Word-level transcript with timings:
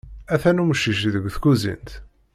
Atan 0.33 0.61
umcic 0.63 0.99
deg 1.13 1.25
tkuzint. 1.35 1.89